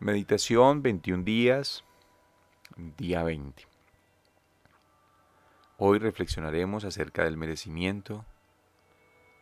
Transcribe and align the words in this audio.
Meditación 0.00 0.80
21 0.80 1.24
días, 1.24 1.84
día 2.96 3.24
20. 3.24 3.66
Hoy 5.76 5.98
reflexionaremos 5.98 6.84
acerca 6.84 7.24
del 7.24 7.36
merecimiento. 7.36 8.24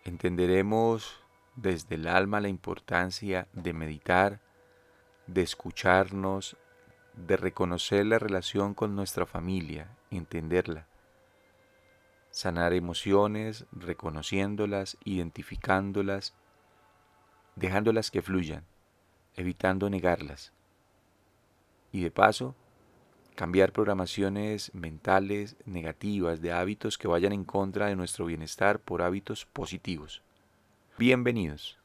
Entenderemos 0.04 1.22
desde 1.56 1.96
el 1.96 2.08
alma 2.08 2.40
la 2.40 2.48
importancia 2.48 3.48
de 3.52 3.74
meditar, 3.74 4.40
de 5.26 5.42
escucharnos, 5.42 6.56
de 7.12 7.36
reconocer 7.36 8.06
la 8.06 8.18
relación 8.18 8.72
con 8.72 8.96
nuestra 8.96 9.26
familia, 9.26 9.94
entenderla. 10.10 10.86
Sanar 12.30 12.72
emociones, 12.72 13.66
reconociéndolas, 13.72 14.96
identificándolas, 15.04 16.32
dejándolas 17.56 18.10
que 18.10 18.22
fluyan 18.22 18.64
evitando 19.36 19.88
negarlas. 19.90 20.52
Y 21.96 22.02
de 22.02 22.10
paso, 22.10 22.54
cambiar 23.36 23.72
programaciones 23.72 24.70
mentales 24.74 25.56
negativas 25.64 26.42
de 26.42 26.52
hábitos 26.52 26.98
que 26.98 27.08
vayan 27.08 27.32
en 27.32 27.44
contra 27.44 27.86
de 27.86 27.96
nuestro 27.96 28.26
bienestar 28.26 28.80
por 28.80 29.00
hábitos 29.00 29.46
positivos. 29.46 30.20
Bienvenidos. 30.98 31.78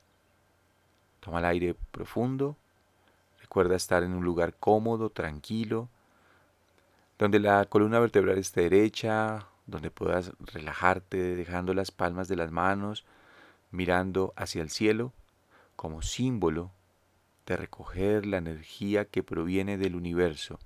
Toma 1.22 1.40
el 1.40 1.46
aire 1.46 1.76
profundo. 1.92 2.58
Recuerda 3.40 3.78
estar 3.78 4.04
en 4.04 4.12
un 4.12 4.26
lugar 4.26 4.54
cómodo, 4.54 5.12
tranquilo, 5.12 5.88
donde 7.18 7.40
la 7.40 7.64
columna 7.64 8.02
vertebral 8.02 8.38
esté 8.38 8.64
derecha, 8.64 9.48
donde 9.66 9.92
puedas 9.92 10.34
relajarte 10.42 11.38
dejando 11.38 11.74
las 11.74 11.92
palmas 11.92 12.28
de 12.28 12.36
las 12.36 12.52
manos 12.52 13.06
mirando 13.72 14.34
hacia 14.36 14.62
el 14.62 14.72
cielo 14.72 15.14
como 15.78 16.02
símbolo 16.02 16.70
de 17.46 17.58
recoger 17.58 18.26
la 18.26 18.38
energía 18.38 19.06
que 19.06 19.24
proviene 19.24 19.78
del 19.78 19.96
universo, 19.96 20.60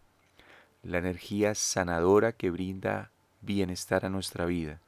la 0.84 0.98
energía 0.98 1.56
sanadora 1.56 2.34
que 2.34 2.52
brinda 2.52 3.12
bienestar 3.42 4.06
a 4.06 4.10
nuestra 4.10 4.46
vida 4.46 4.80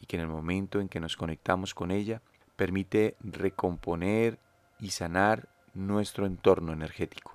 y 0.00 0.06
que 0.06 0.16
en 0.16 0.22
el 0.22 0.28
momento 0.28 0.80
en 0.80 0.88
que 0.88 1.00
nos 1.00 1.16
conectamos 1.16 1.74
con 1.74 1.90
ella 1.90 2.22
permite 2.56 3.16
recomponer 3.20 4.38
y 4.78 4.90
sanar 4.90 5.48
nuestro 5.74 6.26
entorno 6.26 6.72
energético. 6.72 7.34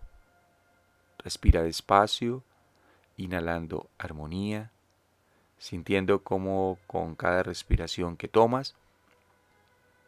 Respira 1.17 1.61
despacio, 1.61 2.43
inhalando 3.17 3.89
armonía, 3.97 4.71
sintiendo 5.57 6.23
cómo 6.23 6.79
con 6.87 7.15
cada 7.15 7.43
respiración 7.43 8.15
que 8.15 8.29
tomas 8.29 8.75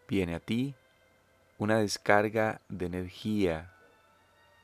viene 0.08 0.36
a 0.36 0.40
ti 0.40 0.76
una 1.62 1.78
descarga 1.78 2.60
de 2.70 2.88
energía 2.88 3.72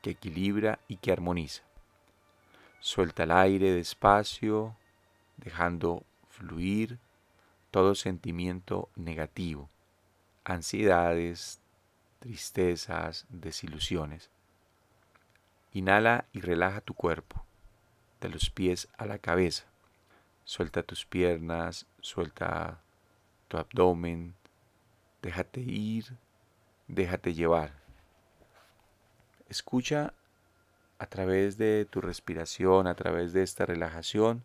que 0.02 0.10
equilibra 0.10 0.80
y 0.88 0.96
que 0.96 1.12
armoniza. 1.12 1.62
Suelta 2.80 3.22
el 3.22 3.30
aire 3.30 3.70
despacio, 3.70 4.74
dejando 5.36 6.02
fluir 6.28 6.98
todo 7.70 7.94
sentimiento 7.94 8.88
negativo, 8.96 9.70
ansiedades, 10.42 11.60
tristezas, 12.18 13.26
desilusiones. 13.28 14.28
Inhala 15.74 16.24
y 16.32 16.40
relaja 16.40 16.80
tu 16.80 16.94
cuerpo, 16.94 17.44
de 18.20 18.28
los 18.28 18.50
pies 18.50 18.88
a 18.98 19.06
la 19.06 19.20
cabeza. 19.20 19.66
Suelta 20.42 20.82
tus 20.82 21.06
piernas, 21.06 21.86
suelta 22.00 22.80
tu 23.46 23.56
abdomen, 23.56 24.34
déjate 25.22 25.60
ir 25.60 26.18
déjate 26.88 27.34
llevar. 27.34 27.72
Escucha 29.48 30.14
a 30.98 31.06
través 31.06 31.56
de 31.56 31.86
tu 31.88 32.00
respiración, 32.00 32.86
a 32.86 32.94
través 32.94 33.32
de 33.32 33.42
esta 33.42 33.66
relajación, 33.66 34.42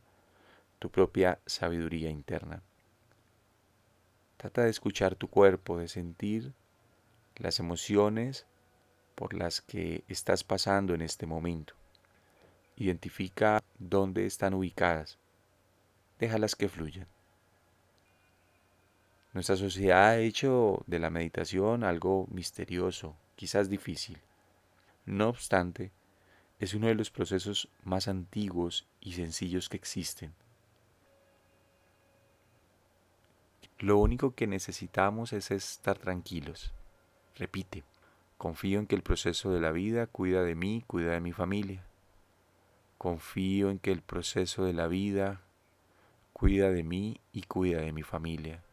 tu 0.80 0.92
propia 0.92 1.40
sabiduría 1.46 2.10
interna. 2.10 2.62
Trata 4.38 4.64
de 4.64 4.70
escuchar 4.70 5.16
tu 5.16 5.30
cuerpo, 5.30 5.78
de 5.78 5.88
sentir 5.88 6.54
las 7.38 7.60
emociones 7.60 8.46
por 9.16 9.34
las 9.34 9.62
que 9.62 10.04
estás 10.08 10.44
pasando 10.44 10.94
en 10.94 11.02
este 11.02 11.26
momento. 11.26 11.74
Identifica 12.76 13.62
dónde 13.80 14.26
están 14.26 14.54
ubicadas. 14.54 15.18
Déjalas 16.20 16.56
que 16.56 16.70
fluyan. 16.70 17.08
Nuestra 19.34 19.56
sociedad 19.56 20.10
ha 20.10 20.18
hecho 20.20 20.84
de 20.86 21.00
la 21.00 21.10
meditación 21.10 21.84
algo 21.84 22.28
misterioso, 22.30 23.16
quizás 23.36 23.68
difícil. 23.68 24.20
No 25.08 25.30
obstante, 25.30 25.92
es 26.60 26.76
uno 26.76 26.88
de 26.88 26.94
los 26.94 27.10
procesos 27.10 27.68
más 27.84 28.08
antiguos 28.08 28.88
y 29.02 29.14
sencillos 29.14 29.70
que 29.70 29.78
existen. 29.78 30.34
Lo 33.80 33.98
único 33.98 34.36
que 34.36 34.46
necesitamos 34.46 35.34
es 35.34 35.50
estar 35.50 35.98
tranquilos. 35.98 36.72
Repite, 37.36 37.84
confío 38.38 38.80
en 38.80 38.86
que 38.86 38.96
el 38.96 39.02
proceso 39.02 39.52
de 39.52 39.60
la 39.60 39.72
vida 39.72 40.06
cuida 40.06 40.44
de 40.44 40.54
mí, 40.54 40.84
cuida 40.86 41.12
de 41.12 41.22
mi 41.22 41.32
familia. 41.32 41.84
Confío 43.00 43.72
en 43.72 43.80
que 43.80 43.92
el 43.92 44.04
proceso 44.04 44.64
de 44.64 44.74
la 44.74 44.88
vida 44.88 45.42
cuida 46.34 46.70
de 46.70 46.84
mí 46.84 47.20
y 47.34 47.42
cuida 47.42 47.82
de 47.82 47.92
mi 47.92 48.04
familia. 48.04 48.64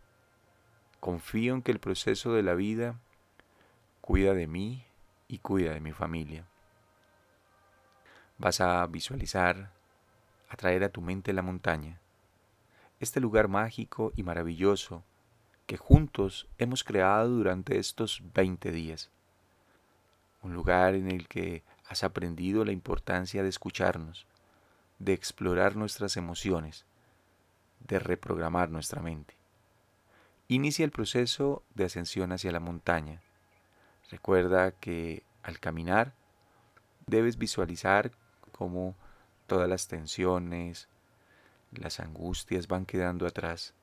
Confío 1.00 1.54
en 1.54 1.62
que 1.62 1.72
el 1.72 1.80
proceso 1.80 2.34
de 2.34 2.42
la 2.42 2.54
vida 2.54 3.00
cuida 4.02 4.34
de 4.34 4.46
mí 4.46 4.84
y 5.28 5.38
cuida 5.38 5.72
de 5.72 5.80
mi 5.80 5.92
familia. 5.92 6.44
Vas 8.36 8.60
a 8.60 8.86
visualizar, 8.86 9.72
atraer 10.50 10.84
a 10.84 10.90
tu 10.90 11.00
mente 11.00 11.32
la 11.32 11.42
montaña, 11.42 12.00
este 13.00 13.18
lugar 13.18 13.48
mágico 13.48 14.12
y 14.14 14.22
maravilloso 14.22 15.02
que 15.66 15.78
juntos 15.78 16.48
hemos 16.58 16.84
creado 16.84 17.30
durante 17.30 17.78
estos 17.78 18.22
20 18.34 18.70
días. 18.70 19.10
Un 20.42 20.52
lugar 20.52 20.94
en 20.94 21.10
el 21.10 21.28
que 21.28 21.62
has 21.88 22.04
aprendido 22.04 22.64
la 22.64 22.72
importancia 22.72 23.42
de 23.42 23.48
escucharnos, 23.48 24.26
de 24.98 25.14
explorar 25.14 25.76
nuestras 25.76 26.18
emociones, 26.18 26.84
de 27.80 27.98
reprogramar 27.98 28.68
nuestra 28.68 29.00
mente. 29.00 29.39
Inicia 30.50 30.84
el 30.84 30.90
proceso 30.90 31.62
de 31.76 31.84
ascensión 31.84 32.32
hacia 32.32 32.50
la 32.50 32.58
montaña. 32.58 33.22
Recuerda 34.10 34.72
que 34.72 35.22
al 35.44 35.60
caminar 35.60 36.12
debes 37.06 37.38
visualizar 37.38 38.10
cómo 38.50 38.96
todas 39.46 39.68
las 39.68 39.86
tensiones, 39.86 40.88
las 41.70 42.00
angustias 42.00 42.66
van 42.66 42.84
quedando 42.84 43.28
atrás. 43.28 43.74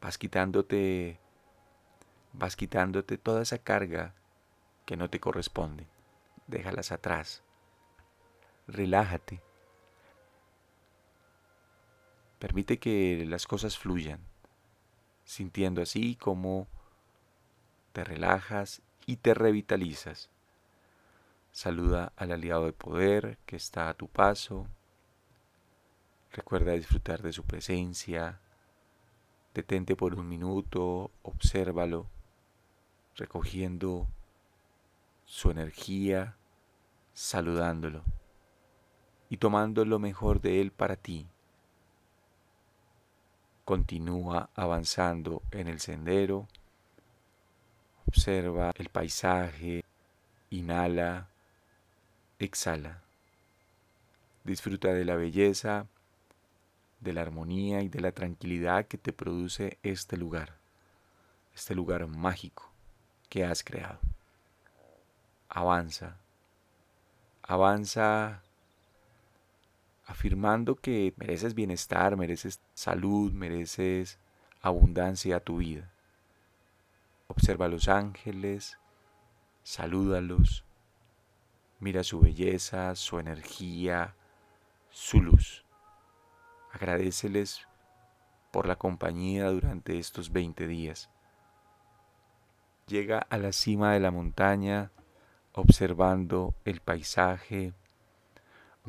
Vas 0.00 0.18
quitándote 0.18 1.20
vas 2.32 2.56
quitándote 2.56 3.16
toda 3.16 3.42
esa 3.42 3.58
carga 3.58 4.14
que 4.84 4.96
no 4.96 5.08
te 5.08 5.20
corresponde. 5.20 5.86
Déjalas 6.48 6.90
atrás. 6.90 7.44
Relájate. 8.66 9.40
Permite 12.40 12.80
que 12.80 13.24
las 13.28 13.46
cosas 13.46 13.78
fluyan 13.78 14.18
sintiendo 15.28 15.82
así 15.82 16.16
como 16.16 16.66
te 17.92 18.02
relajas 18.02 18.80
y 19.04 19.16
te 19.16 19.34
revitalizas. 19.34 20.30
Saluda 21.52 22.14
al 22.16 22.32
aliado 22.32 22.64
de 22.64 22.72
poder 22.72 23.36
que 23.44 23.56
está 23.56 23.90
a 23.90 23.94
tu 23.94 24.08
paso. 24.08 24.66
Recuerda 26.32 26.72
disfrutar 26.72 27.20
de 27.20 27.34
su 27.34 27.44
presencia. 27.44 28.40
Detente 29.52 29.96
por 29.96 30.14
un 30.14 30.26
minuto, 30.26 31.10
obsérvalo, 31.22 32.06
recogiendo 33.14 34.08
su 35.26 35.50
energía, 35.50 36.36
saludándolo 37.12 38.02
y 39.28 39.36
tomando 39.36 39.84
lo 39.84 39.98
mejor 39.98 40.40
de 40.40 40.62
él 40.62 40.70
para 40.70 40.96
ti 40.96 41.28
Continúa 43.68 44.48
avanzando 44.54 45.42
en 45.50 45.68
el 45.68 45.78
sendero. 45.78 46.48
Observa 48.06 48.72
el 48.78 48.88
paisaje. 48.88 49.84
Inhala. 50.48 51.28
Exhala. 52.38 53.02
Disfruta 54.42 54.94
de 54.94 55.04
la 55.04 55.16
belleza, 55.16 55.86
de 57.00 57.12
la 57.12 57.20
armonía 57.20 57.82
y 57.82 57.90
de 57.90 58.00
la 58.00 58.12
tranquilidad 58.12 58.86
que 58.86 58.96
te 58.96 59.12
produce 59.12 59.76
este 59.82 60.16
lugar. 60.16 60.56
Este 61.54 61.74
lugar 61.74 62.06
mágico 62.06 62.72
que 63.28 63.44
has 63.44 63.62
creado. 63.62 64.00
Avanza. 65.50 66.16
Avanza 67.42 68.40
afirmando 70.08 70.74
que 70.74 71.14
mereces 71.16 71.54
bienestar, 71.54 72.16
mereces 72.16 72.60
salud, 72.74 73.32
mereces 73.32 74.18
abundancia 74.60 75.36
a 75.36 75.40
tu 75.40 75.58
vida. 75.58 75.92
Observa 77.28 77.66
a 77.66 77.68
los 77.68 77.88
ángeles, 77.88 78.78
salúdalos, 79.62 80.64
Mira 81.80 82.02
su 82.02 82.18
belleza, 82.18 82.96
su 82.96 83.20
energía, 83.20 84.16
su 84.90 85.22
luz. 85.22 85.64
Agradeceles 86.72 87.68
por 88.50 88.66
la 88.66 88.74
compañía 88.74 89.48
durante 89.50 89.96
estos 89.96 90.32
20 90.32 90.66
días. 90.66 91.08
Llega 92.88 93.18
a 93.18 93.38
la 93.38 93.52
cima 93.52 93.92
de 93.92 94.00
la 94.00 94.10
montaña 94.10 94.90
observando 95.52 96.54
el 96.64 96.80
paisaje, 96.80 97.74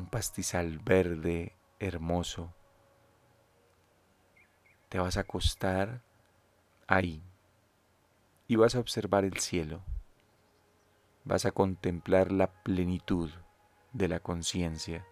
un 0.00 0.06
pastizal 0.06 0.78
verde 0.78 1.54
hermoso. 1.78 2.54
Te 4.88 4.98
vas 4.98 5.18
a 5.18 5.20
acostar 5.20 6.02
ahí 6.86 7.22
y 8.48 8.56
vas 8.56 8.74
a 8.74 8.80
observar 8.80 9.24
el 9.24 9.38
cielo. 9.38 9.82
Vas 11.24 11.44
a 11.44 11.52
contemplar 11.52 12.32
la 12.32 12.46
plenitud 12.50 13.30
de 13.92 14.08
la 14.08 14.20
conciencia, 14.20 15.06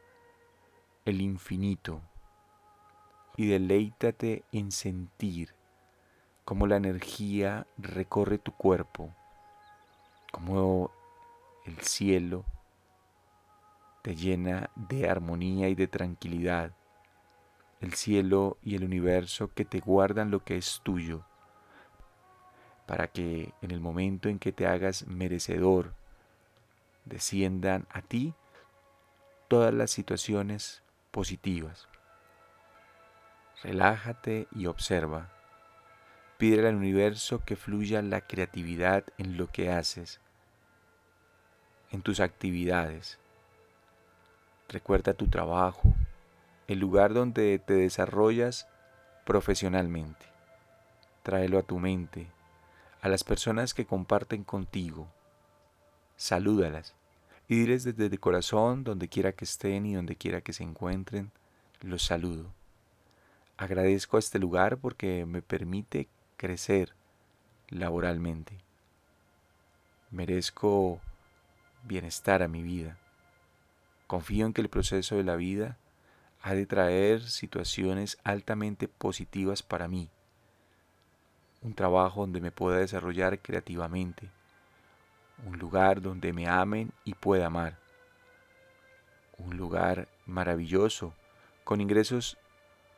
el 1.05 1.21
infinito, 1.21 2.01
y 3.37 3.47
deleítate 3.47 4.45
en 4.53 4.73
sentir 4.73 5.55
cómo 6.47 6.67
la 6.67 6.77
energía 6.77 7.67
recorre 7.77 8.39
tu 8.39 8.53
cuerpo, 8.53 9.15
cómo 10.33 10.91
el 11.67 11.79
cielo 11.83 12.47
te 14.09 14.17
llena 14.17 14.71
de 14.75 15.07
armonía 15.07 15.69
y 15.69 15.75
de 15.75 15.87
tranquilidad, 15.87 16.73
el 17.83 17.93
cielo 17.93 18.57
y 18.63 18.75
el 18.75 18.85
universo 18.85 19.53
que 19.53 19.67
te 19.67 19.81
guardan 19.81 20.31
lo 20.31 20.43
que 20.43 20.57
es 20.57 20.81
tuyo, 20.83 21.27
para 22.87 23.09
que 23.09 23.53
en 23.61 23.71
el 23.71 23.81
momento 23.81 24.31
en 24.31 24.39
que 24.39 24.51
te 24.51 24.67
hagas 24.67 25.07
merecedor, 25.07 25.93
desciendan 27.05 27.87
a 27.91 28.01
ti 28.01 28.33
todas 29.47 29.75
las 29.75 29.91
situaciones 29.91 30.83
positivas. 31.11 31.87
Relájate 33.63 34.49
y 34.53 34.69
observa 34.69 35.31
Pídele 36.39 36.69
al 36.69 36.77
universo 36.77 37.45
que 37.45 37.57
fluya 37.57 38.01
la 38.01 38.23
creatividad 38.23 39.05
en 39.19 39.37
lo 39.37 39.49
que 39.49 39.71
haces, 39.71 40.19
en 41.91 42.01
tus 42.01 42.21
actividades. 42.21 43.19
Recuerda 44.69 45.15
tu 45.15 45.29
trabajo, 45.29 45.95
el 46.67 46.79
lugar 46.79 47.15
donde 47.15 47.59
te 47.59 47.73
desarrollas 47.73 48.69
profesionalmente. 49.25 50.27
Tráelo 51.23 51.59
a 51.59 51.63
tu 51.63 51.79
mente, 51.79 52.27
a 53.01 53.09
las 53.09 53.25
personas 53.25 53.73
que 53.73 53.87
comparten 53.87 54.45
contigo. 54.45 55.09
Salúdalas 56.17 56.95
y 57.49 57.61
diles 57.61 57.85
desde 57.85 58.07
el 58.07 58.21
corazón, 58.21 58.85
donde 58.85 59.09
quiera 59.09 59.33
que 59.33 59.47
estén 59.47 59.87
y 59.87 59.95
donde 59.95 60.17
quiera 60.17 60.43
que 60.43 60.53
se 60.53 60.65
encuentren, 60.65 61.31
los 61.81 62.03
saludo. 62.03 62.53
Agradezco 63.57 64.17
a 64.17 64.21
este 64.21 64.39
lugar 64.39 64.77
porque 64.77 65.25
me 65.25 65.41
permite 65.41 66.09
crecer 66.37 66.95
laboralmente. 67.71 68.59
Merezco 70.11 71.01
bienestar 71.85 72.43
a 72.43 72.49
mi 72.49 72.63
vida. 72.63 72.99
Confío 74.09 74.47
en 74.47 74.55
que 74.55 74.63
el 74.63 74.71
proceso 74.71 75.17
de 75.17 75.23
la 75.23 75.37
vida 75.37 75.77
ha 76.41 76.55
de 76.55 76.65
traer 76.65 77.21
situaciones 77.21 78.17
altamente 78.25 78.89
positivas 78.89 79.63
para 79.63 79.87
mí. 79.87 80.09
Un 81.61 81.75
trabajo 81.75 82.23
donde 82.23 82.41
me 82.41 82.51
pueda 82.51 82.79
desarrollar 82.79 83.39
creativamente. 83.41 84.31
Un 85.45 85.59
lugar 85.59 86.01
donde 86.01 86.33
me 86.33 86.49
amen 86.49 86.91
y 87.05 87.13
pueda 87.13 87.49
amar. 87.49 87.77
Un 89.37 89.59
lugar 89.59 90.09
maravilloso 90.25 91.13
con 91.63 91.83
ingresos 91.83 92.39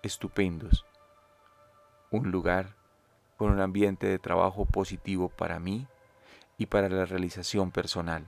estupendos. 0.05 0.87
Un 2.12 2.31
lugar 2.31 2.77
con 3.37 3.51
un 3.51 3.61
ambiente 3.61 4.07
de 4.07 4.21
trabajo 4.21 4.65
positivo 4.65 5.29
para 5.29 5.59
mí 5.59 5.89
y 6.57 6.67
para 6.67 6.89
la 6.89 7.05
realización 7.05 7.73
personal. 7.73 8.25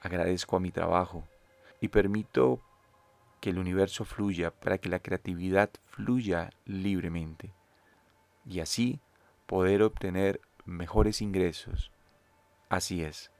Agradezco 0.00 0.56
a 0.56 0.60
mi 0.60 0.70
trabajo 0.70 1.28
y 1.80 1.88
permito 1.88 2.60
que 3.40 3.50
el 3.50 3.58
universo 3.58 4.04
fluya 4.04 4.50
para 4.50 4.78
que 4.78 4.88
la 4.88 5.00
creatividad 5.00 5.70
fluya 5.86 6.50
libremente 6.64 7.52
y 8.44 8.60
así 8.60 9.00
poder 9.46 9.82
obtener 9.82 10.40
mejores 10.64 11.20
ingresos. 11.20 11.92
Así 12.68 13.02
es. 13.02 13.30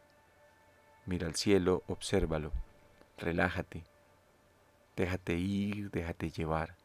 Mira 1.07 1.27
al 1.27 1.35
cielo, 1.35 1.83
obsérvalo, 1.87 2.53
relájate, 3.17 3.85
déjate 4.97 5.35
ir, 5.35 5.91
déjate 5.91 6.31
llevar. 6.31 6.77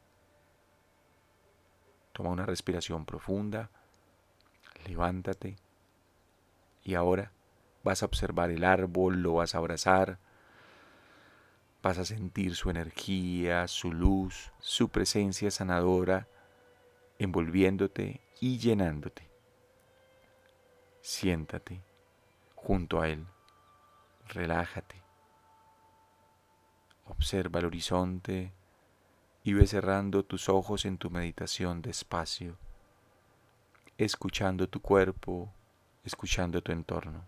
Toma 2.13 2.29
una 2.29 2.45
respiración 2.45 3.05
profunda, 3.05 3.69
levántate 4.85 5.55
y 6.83 6.95
ahora 6.95 7.31
vas 7.83 8.03
a 8.03 8.05
observar 8.05 8.51
el 8.51 8.63
árbol, 8.63 9.21
lo 9.21 9.33
vas 9.33 9.55
a 9.55 9.59
abrazar, 9.59 10.19
vas 11.81 11.97
a 11.97 12.05
sentir 12.05 12.55
su 12.55 12.69
energía, 12.69 13.67
su 13.67 13.91
luz, 13.91 14.51
su 14.59 14.89
presencia 14.89 15.51
sanadora 15.51 16.27
envolviéndote 17.19 18.21
y 18.39 18.57
llenándote. 18.57 19.29
Siéntate 21.01 21.81
junto 22.55 23.01
a 23.01 23.09
él, 23.09 23.25
relájate, 24.27 25.01
observa 27.05 27.59
el 27.59 27.65
horizonte, 27.65 28.53
y 29.43 29.53
ve 29.53 29.65
cerrando 29.65 30.23
tus 30.23 30.49
ojos 30.49 30.85
en 30.85 30.97
tu 30.97 31.09
meditación 31.09 31.81
despacio, 31.81 32.57
escuchando 33.97 34.69
tu 34.69 34.81
cuerpo, 34.81 35.51
escuchando 36.03 36.61
tu 36.61 36.71
entorno. 36.71 37.25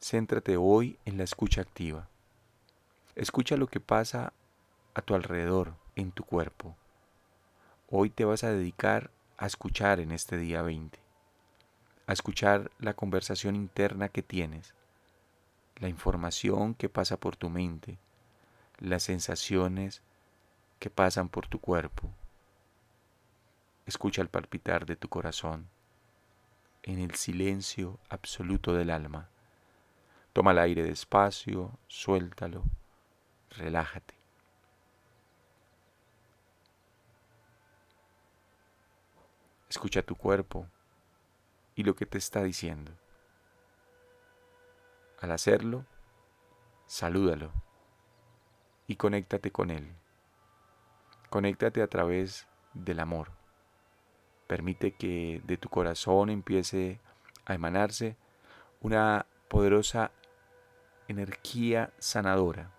Céntrate 0.00 0.56
hoy 0.56 0.98
en 1.04 1.18
la 1.18 1.24
escucha 1.24 1.60
activa. 1.60 2.08
Escucha 3.14 3.58
lo 3.58 3.66
que 3.66 3.78
pasa 3.78 4.32
a 4.94 5.02
tu 5.02 5.14
alrededor, 5.14 5.74
en 5.96 6.12
tu 6.12 6.24
cuerpo. 6.24 6.74
Hoy 7.90 8.08
te 8.08 8.24
vas 8.24 8.42
a 8.42 8.50
dedicar 8.50 9.10
a 9.36 9.44
escuchar 9.44 10.00
en 10.00 10.12
este 10.12 10.38
día 10.38 10.62
20, 10.62 10.98
a 12.06 12.12
escuchar 12.14 12.70
la 12.78 12.94
conversación 12.94 13.54
interna 13.54 14.08
que 14.08 14.22
tienes, 14.22 14.72
la 15.76 15.90
información 15.90 16.72
que 16.72 16.88
pasa 16.88 17.18
por 17.18 17.36
tu 17.36 17.50
mente, 17.50 17.98
las 18.78 19.02
sensaciones 19.02 20.00
que 20.78 20.88
pasan 20.88 21.28
por 21.28 21.46
tu 21.46 21.60
cuerpo. 21.60 22.08
Escucha 23.84 24.22
el 24.22 24.28
palpitar 24.28 24.86
de 24.86 24.96
tu 24.96 25.10
corazón 25.10 25.68
en 26.82 26.98
el 26.98 27.14
silencio 27.14 27.98
absoluto 28.08 28.72
del 28.72 28.88
alma. 28.88 29.28
Toma 30.32 30.52
el 30.52 30.60
aire 30.60 30.82
despacio, 30.82 31.78
suéltalo, 31.88 32.64
relájate. 33.56 34.14
Escucha 39.68 40.02
tu 40.02 40.16
cuerpo 40.16 40.66
y 41.74 41.84
lo 41.84 41.94
que 41.94 42.06
te 42.06 42.18
está 42.18 42.42
diciendo. 42.42 42.92
Al 45.20 45.30
hacerlo, 45.30 45.86
salúdalo 46.86 47.52
y 48.86 48.96
conéctate 48.96 49.50
con 49.50 49.70
él. 49.70 49.94
Conéctate 51.30 51.80
a 51.80 51.86
través 51.86 52.46
del 52.74 53.00
amor. 53.00 53.30
Permite 54.46 54.92
que 54.92 55.40
de 55.44 55.56
tu 55.56 55.70
corazón 55.70 56.28
empiece 56.28 57.00
a 57.46 57.54
emanarse 57.54 58.16
una 58.80 59.26
poderosa 59.48 60.10
energía 61.08 61.94
sanadora 61.98 62.70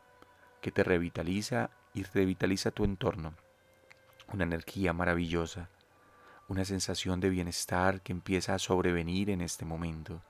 que 0.63 0.71
te 0.71 0.83
revitaliza 0.83 1.69
y 1.93 2.03
revitaliza 2.03 2.71
tu 2.71 2.85
entorno. 2.85 3.33
Una 4.31 4.45
energía 4.45 4.93
maravillosa, 4.93 5.69
una 6.47 6.63
sensación 6.63 7.19
de 7.19 7.29
bienestar 7.29 7.99
que 7.99 8.13
empieza 8.13 8.55
a 8.55 8.59
sobrevenir 8.59 9.29
en 9.29 9.41
este 9.41 9.65
momento. 9.65 10.21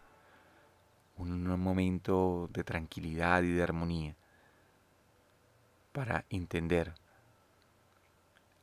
Un 1.18 1.48
momento 1.60 2.50
de 2.52 2.64
tranquilidad 2.64 3.44
y 3.44 3.52
de 3.54 3.62
armonía 3.62 4.16
para 5.92 6.26
entender 6.32 6.96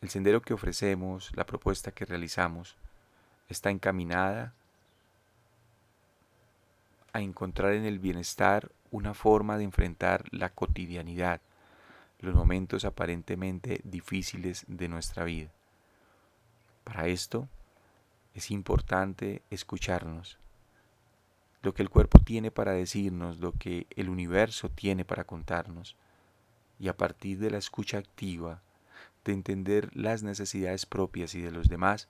el 0.00 0.10
sendero 0.10 0.42
que 0.42 0.54
ofrecemos, 0.54 1.30
la 1.36 1.46
propuesta 1.46 1.92
que 1.92 2.04
realizamos, 2.04 2.76
está 3.48 3.70
encaminada 3.70 4.54
a 7.12 7.20
encontrar 7.20 7.74
en 7.74 7.84
el 7.84 8.00
bienestar 8.00 8.72
una 8.90 9.14
forma 9.14 9.56
de 9.56 9.64
enfrentar 9.64 10.24
la 10.32 10.48
cotidianidad, 10.48 11.40
los 12.20 12.34
momentos 12.34 12.84
aparentemente 12.84 13.80
difíciles 13.84 14.64
de 14.68 14.88
nuestra 14.88 15.24
vida. 15.24 15.50
Para 16.84 17.06
esto 17.06 17.48
es 18.34 18.50
importante 18.50 19.42
escucharnos, 19.50 20.38
lo 21.62 21.74
que 21.74 21.82
el 21.82 21.90
cuerpo 21.90 22.18
tiene 22.18 22.50
para 22.50 22.72
decirnos, 22.72 23.38
lo 23.38 23.52
que 23.52 23.86
el 23.96 24.08
universo 24.08 24.70
tiene 24.70 25.04
para 25.04 25.24
contarnos. 25.24 25.96
Y 26.78 26.88
a 26.88 26.96
partir 26.96 27.38
de 27.38 27.50
la 27.50 27.58
escucha 27.58 27.98
activa, 27.98 28.62
de 29.24 29.32
entender 29.32 29.94
las 29.94 30.22
necesidades 30.22 30.86
propias 30.86 31.34
y 31.34 31.42
de 31.42 31.50
los 31.50 31.68
demás, 31.68 32.08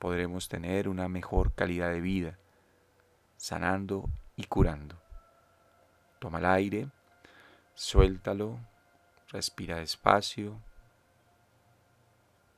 podremos 0.00 0.48
tener 0.48 0.88
una 0.88 1.08
mejor 1.08 1.52
calidad 1.52 1.92
de 1.92 2.00
vida, 2.00 2.38
sanando 3.36 4.10
y 4.34 4.44
curando. 4.44 4.96
Toma 6.18 6.38
el 6.38 6.46
aire, 6.46 6.88
suéltalo, 7.74 8.58
respira 9.30 9.76
despacio. 9.76 10.60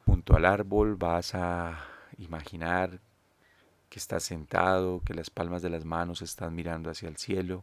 Junto 0.04 0.36
al 0.36 0.44
árbol 0.44 0.96
vas 0.96 1.34
a 1.34 1.84
imaginar 2.18 3.00
que 3.88 3.98
estás 3.98 4.24
sentado, 4.24 5.02
que 5.04 5.14
las 5.14 5.30
palmas 5.30 5.62
de 5.62 5.70
las 5.70 5.84
manos 5.84 6.22
están 6.22 6.54
mirando 6.54 6.90
hacia 6.90 7.08
el 7.08 7.16
cielo 7.16 7.62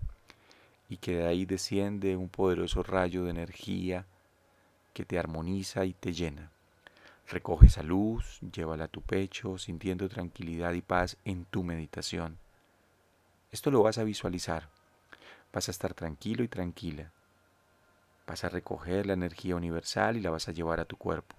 y 0.90 0.98
que 0.98 1.18
de 1.18 1.28
ahí 1.28 1.46
desciende 1.46 2.16
un 2.16 2.30
poderoso 2.30 2.84
rayo 2.84 3.24
de 3.24 3.32
energía 3.32 4.06
que 4.94 5.06
te 5.06 5.20
armoniza 5.20 5.86
y 5.86 5.94
te 5.94 6.14
llena. 6.14 6.52
Recoge 7.28 7.68
esa 7.68 7.84
luz, 7.84 8.40
llévala 8.54 8.86
a 8.86 8.88
tu 8.88 9.02
pecho, 9.02 9.58
sintiendo 9.58 10.08
tranquilidad 10.10 10.74
y 10.74 10.82
paz 10.82 11.18
en 11.26 11.46
tu 11.46 11.64
meditación. 11.64 12.38
Esto 13.52 13.72
lo 13.72 13.82
vas 13.82 13.98
a 13.98 14.04
visualizar. 14.04 14.70
Vas 15.52 15.68
a 15.68 15.72
estar 15.72 15.94
tranquilo 15.94 16.44
y 16.44 16.48
tranquila. 16.48 17.12
Vas 18.27 18.44
a 18.44 18.50
recoger 18.50 19.05
la 19.05 19.13
energía 19.13 19.55
universal 19.55 20.17
y 20.17 20.22
la 20.22 20.32
vas 20.32 20.48
a 20.48 20.51
llevar 20.51 20.79
a 20.79 20.86
tu 20.86 20.98
cuerpo. 20.98 21.36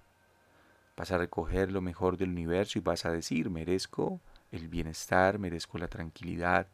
Vas 0.96 1.10
a 1.10 1.18
recoger 1.18 1.72
lo 1.72 1.80
mejor 1.80 2.16
del 2.16 2.30
universo 2.30 2.78
y 2.78 2.82
vas 2.82 3.04
a 3.04 3.10
decir, 3.10 3.50
merezco 3.50 4.20
el 4.52 4.68
bienestar, 4.68 5.38
merezco 5.38 5.78
la 5.78 5.88
tranquilidad, 5.88 6.68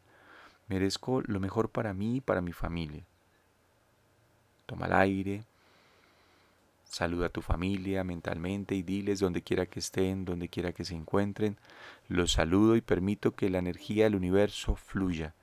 merezco 0.67 1.21
lo 1.21 1.39
mejor 1.39 1.69
para 1.69 1.93
mí 1.93 2.17
y 2.17 2.21
para 2.21 2.41
mi 2.41 2.53
familia. 2.53 3.03
Toma 4.65 4.85
el 4.85 4.93
aire, 4.93 5.43
saluda 6.85 7.25
a 7.25 7.29
tu 7.29 7.41
familia 7.41 8.03
mentalmente 8.03 8.75
y 8.75 8.83
diles 8.83 9.19
donde 9.19 9.41
quiera 9.41 9.65
que 9.65 9.79
estén, 9.79 10.25
donde 10.25 10.47
quiera 10.47 10.71
que 10.71 10.85
se 10.85 10.95
encuentren, 10.95 11.57
los 12.07 12.33
saludo 12.33 12.75
y 12.75 12.81
permito 12.81 13.35
que 13.35 13.49
la 13.49 13.59
energía 13.59 14.05
del 14.05 14.15
universo 14.15 14.75
fluya, 14.75 15.33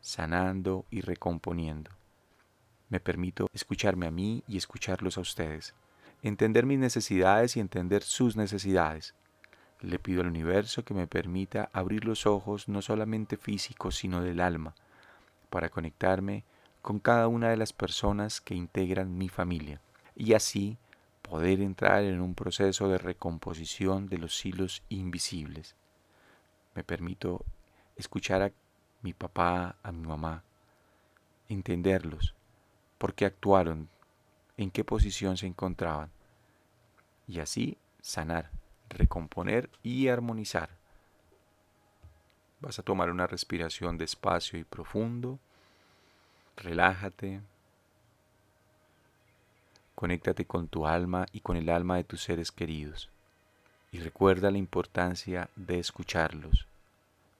sanando 0.00 0.84
y 0.90 1.00
recomponiendo. 1.00 1.90
Me 2.90 3.00
permito 3.00 3.48
escucharme 3.54 4.06
a 4.06 4.10
mí 4.10 4.44
y 4.46 4.58
escucharlos 4.58 5.16
a 5.16 5.22
ustedes, 5.22 5.74
entender 6.22 6.66
mis 6.66 6.78
necesidades 6.78 7.56
y 7.56 7.60
entender 7.60 8.02
sus 8.02 8.36
necesidades 8.36 9.14
le 9.82 9.98
pido 9.98 10.20
al 10.20 10.28
universo 10.28 10.84
que 10.84 10.94
me 10.94 11.06
permita 11.06 11.70
abrir 11.72 12.04
los 12.04 12.26
ojos 12.26 12.68
no 12.68 12.82
solamente 12.82 13.36
físicos, 13.36 13.96
sino 13.96 14.22
del 14.22 14.40
alma, 14.40 14.74
para 15.48 15.70
conectarme 15.70 16.44
con 16.82 16.98
cada 16.98 17.28
una 17.28 17.48
de 17.48 17.56
las 17.56 17.72
personas 17.72 18.40
que 18.40 18.54
integran 18.54 19.16
mi 19.16 19.28
familia 19.28 19.80
y 20.14 20.34
así 20.34 20.76
poder 21.22 21.60
entrar 21.60 22.02
en 22.04 22.20
un 22.20 22.34
proceso 22.34 22.88
de 22.88 22.98
recomposición 22.98 24.08
de 24.08 24.18
los 24.18 24.44
hilos 24.44 24.82
invisibles. 24.88 25.76
Me 26.74 26.84
permito 26.84 27.44
escuchar 27.96 28.42
a 28.42 28.52
mi 29.02 29.12
papá, 29.12 29.76
a 29.82 29.92
mi 29.92 30.06
mamá, 30.06 30.42
entenderlos, 31.48 32.34
por 33.00 33.14
qué 33.14 33.24
actuaron, 33.24 33.88
en 34.58 34.70
qué 34.70 34.84
posición 34.84 35.38
se 35.38 35.46
encontraban, 35.46 36.10
y 37.26 37.40
así 37.40 37.78
sanar 38.02 38.50
recomponer 38.90 39.70
y 39.82 40.08
armonizar. 40.08 40.68
Vas 42.60 42.78
a 42.78 42.82
tomar 42.82 43.08
una 43.08 43.26
respiración 43.26 43.96
despacio 43.96 44.58
y 44.58 44.64
profundo. 44.64 45.38
Relájate. 46.58 47.40
Conéctate 49.94 50.44
con 50.44 50.68
tu 50.68 50.86
alma 50.86 51.24
y 51.32 51.40
con 51.40 51.56
el 51.56 51.70
alma 51.70 51.96
de 51.96 52.04
tus 52.04 52.22
seres 52.22 52.52
queridos. 52.52 53.08
Y 53.92 54.00
recuerda 54.00 54.50
la 54.50 54.58
importancia 54.58 55.48
de 55.56 55.78
escucharlos. 55.78 56.66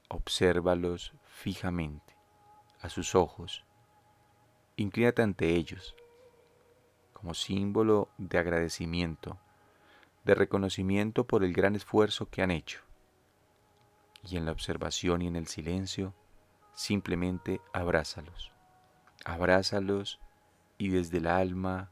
Obsérvalos 0.08 1.12
fijamente, 1.28 2.14
a 2.80 2.88
sus 2.88 3.14
ojos. 3.14 3.62
Inclínate 4.76 5.22
ante 5.22 5.54
ellos, 5.54 5.94
como 7.12 7.34
símbolo 7.34 8.08
de 8.18 8.38
agradecimiento 8.38 9.38
de 10.24 10.34
reconocimiento 10.34 11.26
por 11.26 11.44
el 11.44 11.52
gran 11.52 11.76
esfuerzo 11.76 12.28
que 12.28 12.42
han 12.42 12.50
hecho. 12.50 12.80
Y 14.22 14.36
en 14.36 14.44
la 14.44 14.52
observación 14.52 15.22
y 15.22 15.26
en 15.26 15.36
el 15.36 15.46
silencio, 15.46 16.14
simplemente 16.74 17.60
abrázalos. 17.72 18.52
Abrázalos 19.24 20.20
y 20.78 20.90
desde 20.90 21.18
el 21.18 21.26
alma 21.26 21.90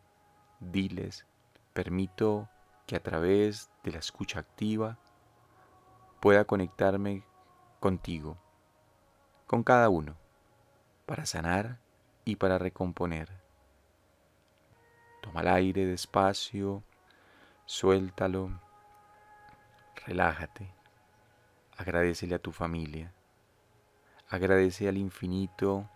diles, 0.60 1.26
permito 1.72 2.48
que 2.86 2.96
a 2.96 3.02
través 3.02 3.70
de 3.82 3.92
la 3.92 3.98
escucha 3.98 4.40
activa 4.40 4.98
pueda 6.20 6.44
conectarme 6.44 7.22
contigo, 7.80 8.36
con 9.46 9.62
cada 9.62 9.88
uno, 9.88 10.16
para 11.06 11.24
sanar 11.24 11.78
y 12.28 12.36
para 12.36 12.58
recomponer. 12.58 13.30
Toma 15.22 15.40
el 15.40 15.48
aire 15.48 15.86
despacio 15.86 16.82
Suéltalo, 17.64 18.50
relájate, 20.06 20.70
agradecele 21.76 22.34
a 22.34 22.38
tu 22.38 22.52
familia, 22.52 23.12
agradece 24.30 24.88
al 24.88 24.96
infinito 24.96 25.86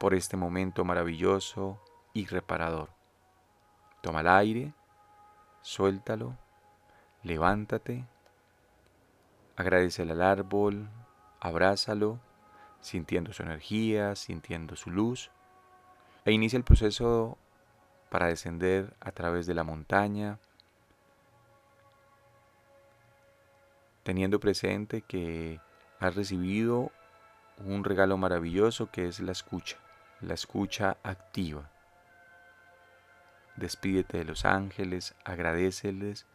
por 0.00 0.12
este 0.12 0.36
momento 0.36 0.84
maravilloso 0.84 1.82
y 2.12 2.26
reparador. 2.26 2.90
Toma 4.02 4.20
el 4.20 4.28
aire, 4.28 4.74
suéltalo, 5.62 6.36
levántate, 7.22 8.04
agradecele 9.56 10.12
al 10.12 10.20
árbol, 10.20 10.90
abrázalo, 11.40 12.20
sintiendo 12.80 13.32
su 13.32 13.42
energía, 13.42 14.14
sintiendo 14.14 14.76
su 14.76 14.90
luz, 14.90 15.30
e 16.24 16.32
inicia 16.32 16.56
el 16.56 16.64
proceso 16.64 17.38
para 18.10 18.26
descender 18.26 18.94
a 19.00 19.12
través 19.12 19.46
de 19.46 19.54
la 19.54 19.64
montaña, 19.64 20.38
teniendo 24.02 24.40
presente 24.40 25.02
que 25.02 25.60
has 26.00 26.14
recibido 26.14 26.90
un 27.58 27.84
regalo 27.84 28.16
maravilloso 28.16 28.90
que 28.90 29.06
es 29.06 29.20
la 29.20 29.32
escucha, 29.32 29.76
la 30.20 30.34
escucha 30.34 30.96
activa. 31.02 31.70
Despídete 33.56 34.18
de 34.18 34.24
los 34.24 34.44
ángeles, 34.44 35.14
agradeceles 35.24 36.26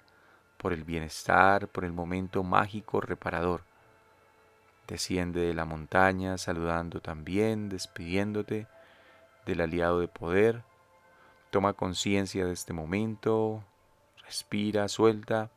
por 0.58 0.74
el 0.74 0.84
bienestar, 0.84 1.68
por 1.68 1.86
el 1.86 1.94
momento 1.94 2.44
mágico 2.44 3.02
reparador. 3.02 3.63
Desciende 4.88 5.42
de 5.42 5.54
la 5.54 5.66
montaña 5.66 6.38
saludando 6.38 7.00
también, 7.00 7.70
despidiéndote 7.70 8.68
del 9.45 9.62
aliado 9.62 10.00
de 10.00 10.07
poder. 10.07 10.63
Toma 11.51 11.73
conciencia 11.73 12.45
de 12.45 12.53
este 12.53 12.73
momento, 12.73 13.63
respira, 14.25 14.88
suelta 14.88 15.51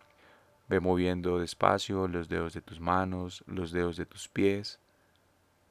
Ve 0.69 0.81
moviendo 0.81 1.39
despacio 1.39 2.09
los 2.09 2.29
dedos 2.29 2.53
de 2.53 2.61
tus 2.61 2.81
manos, 2.81 3.45
los 3.47 3.71
dedos 3.71 3.97
de 3.97 4.05
tus 4.05 4.29
pies, 4.29 4.81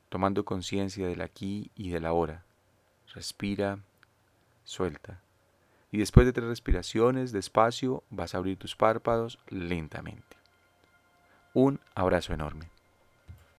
tomando 0.07 0.45
conciencia 0.45 1.07
del 1.07 1.21
aquí 1.21 1.69
y 1.75 1.89
del 1.89 2.05
ahora. 2.05 2.45
Respira, 3.13 3.79
suelta. 4.63 5.21
Y 5.91 5.97
después 5.97 6.25
de 6.25 6.33
tres 6.33 6.47
respiraciones, 6.47 7.33
despacio, 7.33 8.03
vas 8.09 8.33
a 8.33 8.37
abrir 8.37 8.57
tus 8.57 8.75
párpados 8.75 9.39
lentamente. 9.49 10.37
Un 11.53 11.81
abrazo 11.93 12.33
enorme. 12.33 12.74